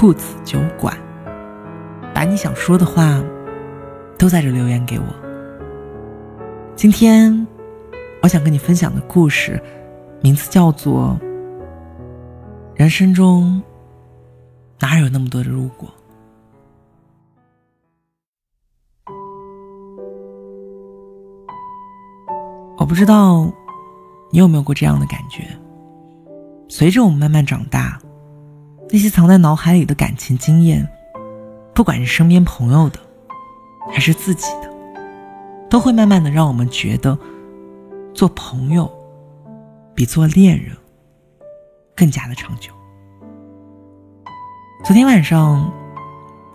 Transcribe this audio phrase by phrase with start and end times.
[0.00, 0.96] 兔子酒馆，
[2.14, 3.22] 把你想说的话
[4.16, 5.04] 都在这留言给我。
[6.74, 7.46] 今天，
[8.22, 9.62] 我想跟你分享的故事，
[10.22, 11.18] 名字叫做
[12.74, 13.62] 《人生中
[14.78, 15.86] 哪有那么多的如果》。
[22.78, 23.52] 我不知道
[24.32, 25.46] 你有没有过这样的感觉，
[26.70, 28.00] 随着我们慢慢长大。
[28.92, 30.86] 那些藏在脑海里的感情经验，
[31.72, 32.98] 不管是身边朋友的，
[33.92, 34.70] 还是自己的，
[35.68, 37.16] 都会慢慢的让我们觉得，
[38.12, 38.90] 做朋友
[39.94, 40.76] 比做恋人
[41.94, 42.72] 更加的长久。
[44.82, 45.72] 昨天晚上，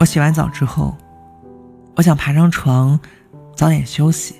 [0.00, 0.92] 我洗完澡之后，
[1.94, 2.98] 我想爬上床
[3.54, 4.34] 早点休息，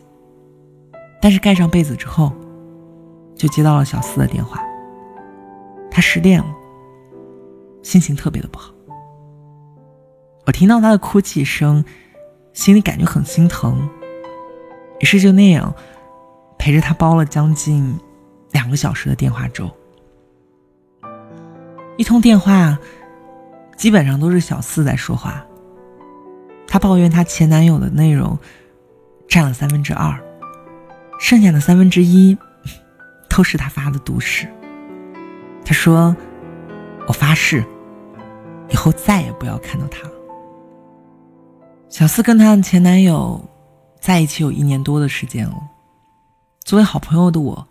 [1.22, 2.32] 但是盖上被子之后，
[3.36, 4.60] 就接到了小四的电话，
[5.92, 6.46] 他失恋了。
[7.84, 8.74] 心情特别的不好，
[10.46, 11.84] 我听到他的哭泣声，
[12.54, 13.88] 心里感觉很心疼，
[15.00, 15.72] 于是就那样
[16.58, 17.96] 陪着他煲了将近
[18.52, 19.70] 两个小时的电话粥。
[21.98, 22.78] 一通电话，
[23.76, 25.44] 基本上都是小四在说话，
[26.66, 28.36] 他抱怨他前男友的内容
[29.28, 30.18] 占了三分之二，
[31.20, 32.36] 剩下的三分之一
[33.28, 34.48] 都是他发的毒誓。
[35.66, 36.16] 他说
[37.06, 37.62] ：“我发誓。”
[38.68, 40.14] 以后再也不要看到他了。
[41.88, 43.40] 小四跟她的前男友
[44.00, 45.54] 在一起有一年多的时间了，
[46.64, 47.66] 作为好朋友的我，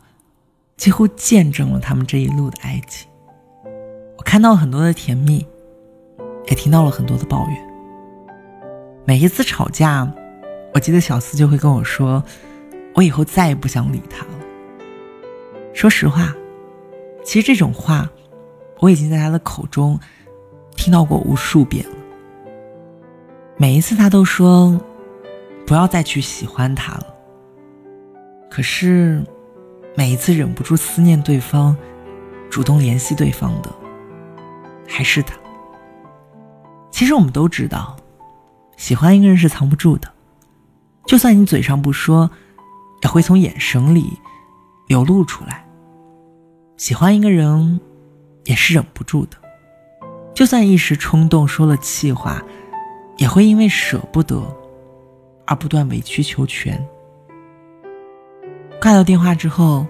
[0.77, 3.09] 几乎见证了他们这一路的爱情。
[4.17, 5.45] 我看到了很多的甜蜜，
[6.47, 7.57] 也听到了很多的抱怨。
[9.05, 10.09] 每一次吵架，
[10.73, 12.23] 我记得小四就会跟我说
[12.95, 14.31] ：“我以后再也不想理他了。”
[15.73, 16.33] 说实话，
[17.25, 18.09] 其实这种话，
[18.79, 19.99] 我已经在他的口中。
[20.75, 21.95] 听到过无数遍了。
[23.57, 24.79] 每一次他都说，
[25.65, 27.07] 不要再去喜欢他了。
[28.49, 29.23] 可是，
[29.95, 31.75] 每一次忍不住思念对方，
[32.49, 33.71] 主动联系对方的，
[34.87, 35.35] 还是他。
[36.91, 37.95] 其实我们都知道，
[38.77, 40.11] 喜欢一个人是藏不住的，
[41.05, 42.29] 就算你嘴上不说，
[43.01, 44.19] 也会从眼神里
[44.87, 45.65] 流露出来。
[46.77, 47.79] 喜欢一个人，
[48.45, 49.37] 也是忍不住的。
[50.33, 52.41] 就算一时冲动说了气话，
[53.17, 54.41] 也会因为舍不得
[55.45, 56.83] 而不断委曲求全。
[58.81, 59.85] 挂掉电话之后，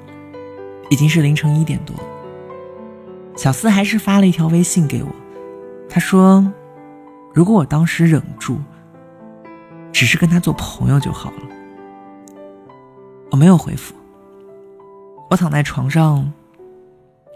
[0.89, 1.95] 已经是凌晨一点多。
[3.35, 5.09] 小四还是发了一条微信给我，
[5.89, 6.45] 他说
[7.33, 8.57] ：“如果我当时忍住，
[9.91, 11.37] 只是跟他做朋友就好了。”
[13.31, 13.95] 我没有回复，
[15.31, 16.31] 我躺在床上，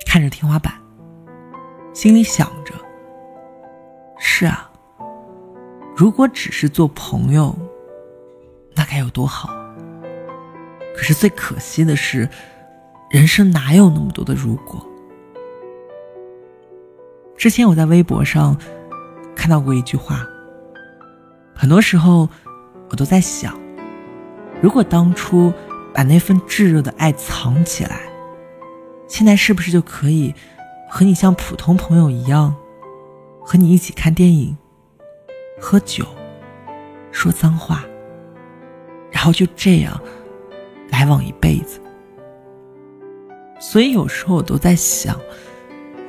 [0.05, 0.71] 看着天花板，
[1.93, 2.75] 心里想着。
[4.39, 4.69] 是啊，
[5.95, 7.57] 如果只是做朋友，
[8.75, 9.49] 那该有多好。
[10.95, 12.29] 可是最可惜的是，
[13.09, 14.79] 人生哪有那么多的如果？
[17.35, 18.55] 之前我在微博上
[19.35, 20.23] 看到过一句话，
[21.55, 22.29] 很多时候
[22.91, 23.59] 我都在想，
[24.61, 25.51] 如果当初
[25.95, 28.01] 把那份炙热的爱藏起来，
[29.07, 30.31] 现在是不是就可以
[30.87, 32.55] 和你像普通朋友一样？
[33.49, 34.57] 和你一起看电影、
[35.57, 36.05] 喝酒、
[37.13, 37.85] 说脏话，
[39.09, 39.97] 然后就这样
[40.89, 41.79] 来往一辈子。
[43.57, 45.17] 所以有时候我都在想，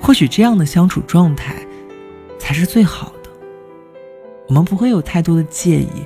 [0.03, 1.55] 或许这样的相处状态
[2.41, 3.31] 才是最好的。
[4.49, 6.05] 我们不会有太多的介意，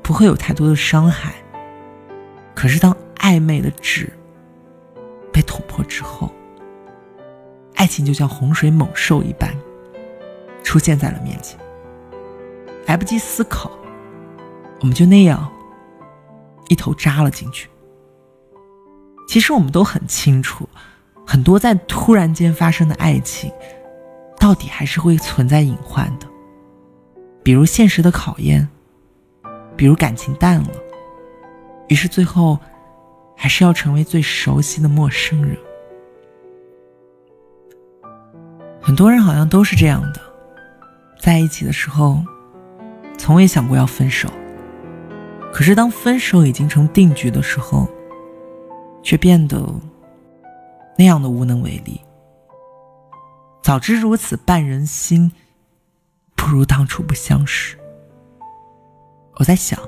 [0.00, 1.34] 不会有太多的伤害。
[2.54, 4.08] 可是当暧昧的纸
[5.32, 6.32] 被捅破之后，
[7.74, 9.52] 爱情就像洪水猛兽一般。
[10.62, 11.58] 出现在了面前，
[12.86, 13.70] 来不及思考，
[14.80, 15.50] 我们就那样
[16.68, 17.68] 一头扎了进去。
[19.26, 20.68] 其实我们都很清楚，
[21.26, 23.52] 很多在突然间发生的爱情，
[24.38, 26.26] 到底还是会存在隐患的，
[27.42, 28.66] 比如现实的考验，
[29.76, 30.70] 比如感情淡了，
[31.88, 32.58] 于是最后
[33.36, 35.56] 还是要成为最熟悉的陌生人。
[38.80, 40.27] 很多人好像都是这样的。
[41.18, 42.22] 在一起的时候，
[43.18, 44.28] 从未想过要分手。
[45.52, 47.88] 可是当分手已经成定局的时候，
[49.02, 49.66] 却变得
[50.96, 52.00] 那样的无能为力。
[53.62, 55.32] 早知如此绊人心，
[56.36, 57.76] 不如当初不相识。
[59.36, 59.78] 我在想，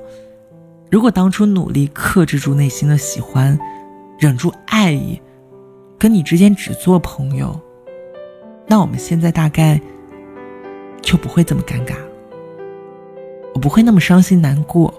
[0.90, 3.58] 如果当初努力克制住内心的喜欢，
[4.18, 5.20] 忍住爱意，
[5.98, 7.58] 跟你之间只做朋友，
[8.66, 9.80] 那我们现在大概
[11.02, 11.96] 就不会这么尴尬，
[13.54, 14.92] 我不会那么伤心难过，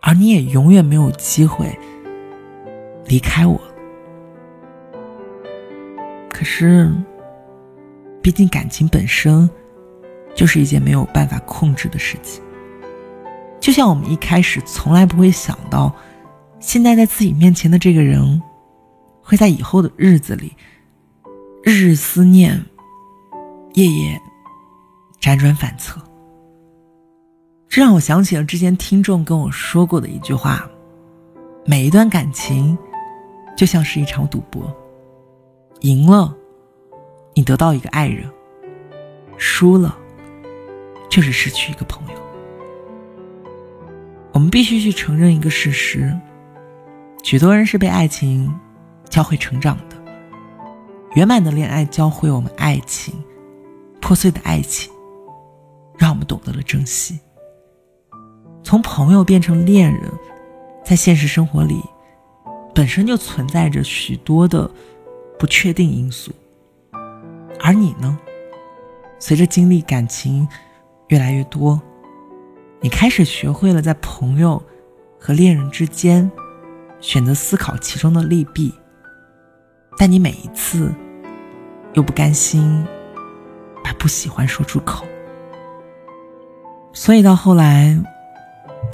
[0.00, 1.66] 而你也永远没有机会
[3.06, 3.60] 离开我。
[6.28, 6.92] 可是，
[8.20, 9.48] 毕竟感情本身
[10.34, 12.42] 就是一件没有办法控制的事情。
[13.58, 15.94] 就像我们一开始从来不会想到，
[16.60, 18.40] 现在在自己面前的这个人，
[19.22, 20.52] 会在以后的日子里，
[21.62, 22.62] 日日思念，
[23.74, 24.20] 夜夜
[25.20, 26.00] 辗转反侧。
[27.68, 30.68] 这让我想起了之前听众跟我说过的一句话：
[31.64, 32.76] 每一段感情，
[33.56, 34.74] 就像是一场赌博，
[35.80, 36.34] 赢了，
[37.34, 38.28] 你得到一个爱人；
[39.36, 39.98] 输了，
[41.10, 42.14] 就是失去一个朋友。
[44.32, 46.14] 我们必须去承认一个事实：
[47.22, 48.54] 许多人是被爱情
[49.10, 49.96] 教会成长的。
[51.14, 53.14] 圆满的恋爱教会我们爱情，
[54.00, 54.92] 破碎的爱情
[55.96, 57.18] 让我们懂得了珍惜。
[58.62, 60.10] 从朋友变成恋人，
[60.84, 61.80] 在现实生活里
[62.74, 64.70] 本身就存在着许多的
[65.38, 66.32] 不确定因素。
[67.60, 68.18] 而你呢？
[69.18, 70.46] 随着经历感情
[71.08, 71.80] 越来越多。
[72.80, 74.62] 你开始学会了在朋友
[75.18, 76.30] 和恋人之间
[77.00, 78.74] 选择思考其中的利弊，
[79.96, 80.94] 但你每一次
[81.94, 82.84] 又不甘心
[83.82, 85.06] 把不喜欢说出口，
[86.98, 87.94] 所以到后来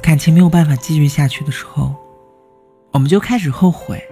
[0.03, 1.95] 感情没有办法继续下去的时候，
[2.91, 4.03] 我们就开始后悔，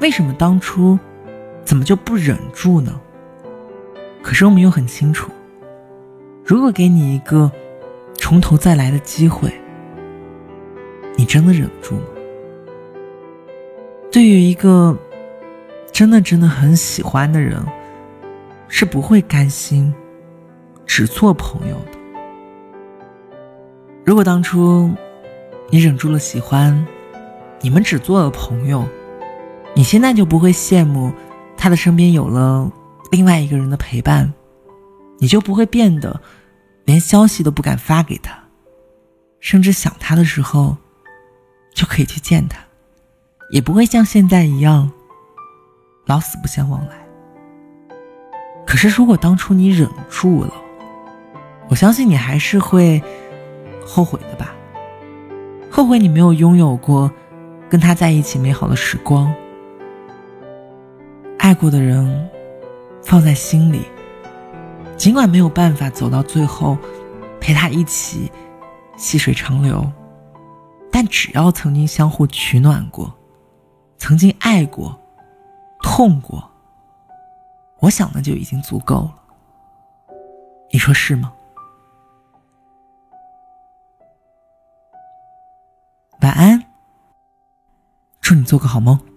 [0.00, 0.96] 为什么当初
[1.64, 3.00] 怎么就不忍住呢？
[4.22, 5.28] 可是我们又很清楚，
[6.44, 7.50] 如果给你一个。
[8.16, 9.52] 从头再来的机会，
[11.16, 12.04] 你真的忍住吗？
[14.10, 14.96] 对于一个
[15.92, 17.60] 真的真的很喜欢的人，
[18.68, 19.92] 是不会甘心
[20.86, 21.93] 只做朋友的。
[24.04, 24.92] 如果当初
[25.70, 26.86] 你忍住了喜欢，
[27.60, 28.86] 你们只做了朋友，
[29.74, 31.10] 你现在就不会羡慕
[31.56, 32.70] 他的身边有了
[33.10, 34.30] 另外一个人的陪伴，
[35.18, 36.20] 你就不会变得。
[36.84, 38.38] 连消息都不敢发给他，
[39.40, 40.76] 甚至想他的时候，
[41.72, 42.58] 就可以去见他，
[43.48, 44.92] 也不会像现在一样
[46.04, 46.96] 老死不相往来。
[48.66, 50.52] 可是，如果当初你忍住了，
[51.70, 53.02] 我相信你还是会
[53.84, 54.54] 后悔的吧？
[55.70, 57.10] 后悔你没有拥有过
[57.68, 59.34] 跟他在一起美好的时光，
[61.38, 62.30] 爱过的人
[63.02, 63.82] 放在心里。
[64.96, 66.78] 尽管没有办法走到最后，
[67.40, 68.30] 陪他一起
[68.96, 69.84] 细水长流，
[70.90, 73.12] 但只要曾经相互取暖过，
[73.98, 74.96] 曾经爱过、
[75.82, 76.48] 痛过，
[77.80, 79.14] 我想那就已经足够了。
[80.70, 81.33] 你说是吗？
[86.34, 86.64] 晚安，
[88.20, 89.13] 祝你做个好梦。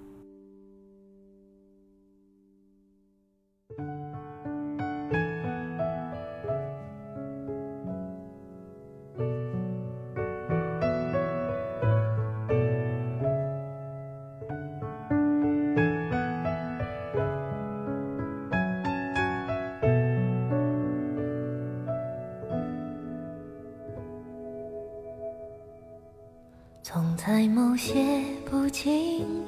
[27.28, 28.88] 在某些不经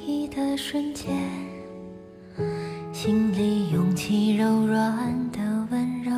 [0.05, 1.15] 意的瞬间，
[2.91, 4.98] 心里涌起柔软
[5.31, 5.39] 的
[5.71, 6.12] 温柔。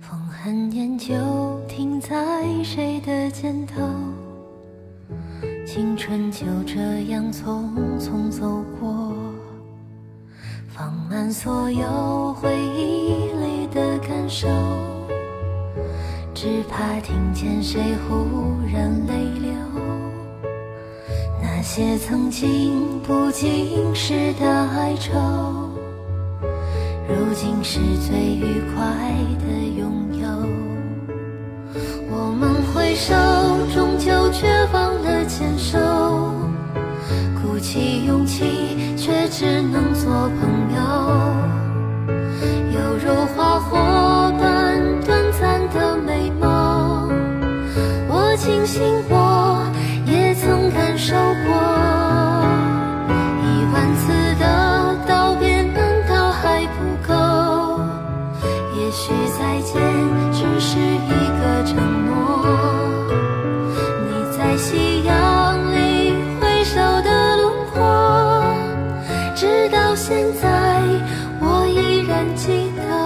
[0.00, 1.14] 风很远，就
[1.68, 3.82] 停在谁的肩头。
[5.66, 7.68] 青春就这样匆
[8.00, 9.14] 匆走过，
[10.66, 14.48] 放满所有回忆里的感受。
[16.32, 19.53] 只怕听见谁忽然泪流，
[21.66, 25.14] 那些曾经不经事的哀愁
[27.08, 28.84] 如今是最愉快
[29.38, 29.46] 的
[29.78, 29.90] 拥
[30.20, 30.28] 有
[32.10, 33.14] 我们挥手
[33.74, 35.78] 终究却忘了牵手
[37.40, 38.44] 鼓起勇气
[38.94, 40.80] 却只能做朋友
[42.74, 43.78] 犹如花火
[44.38, 47.08] 般短暂的美梦
[48.06, 48.84] 我庆幸
[51.06, 51.20] 受过
[53.42, 53.44] 一
[53.74, 54.02] 万次
[54.40, 54.44] 的
[55.06, 57.12] 道别，难道还不够？
[58.74, 59.82] 也许再见
[60.32, 62.10] 只是一个承诺。
[64.06, 65.12] 你在夕阳
[65.74, 67.76] 里挥手的轮廓，
[69.34, 70.80] 直到现在
[71.38, 73.03] 我依然记得。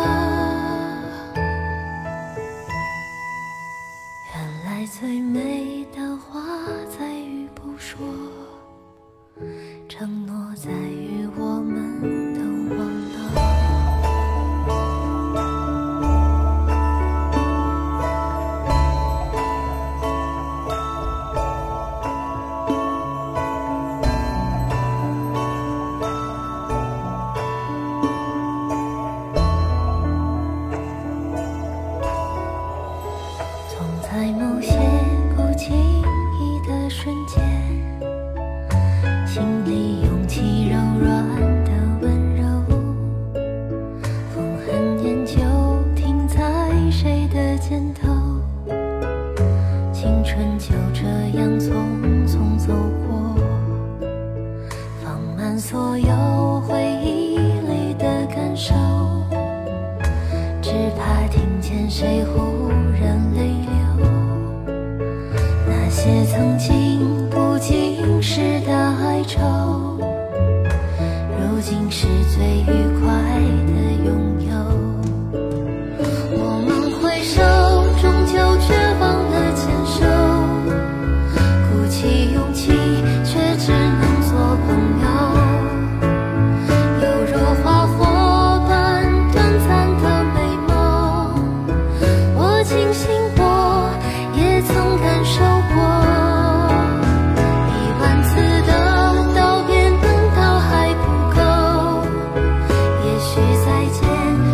[103.91, 104.03] 间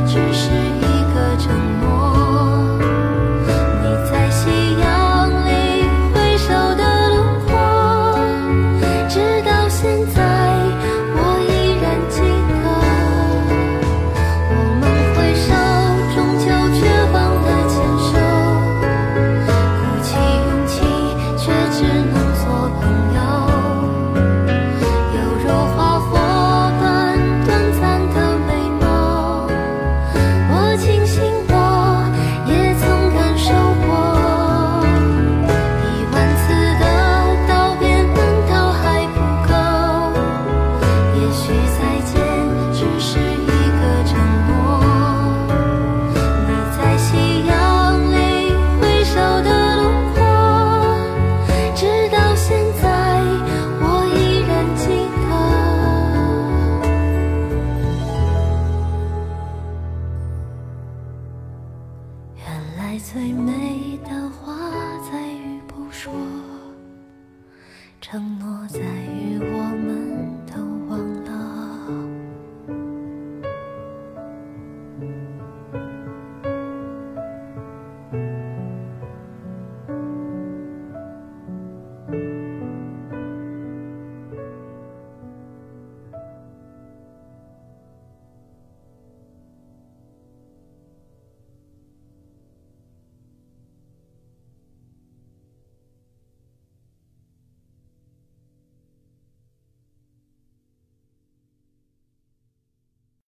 [0.06, 0.63] 只是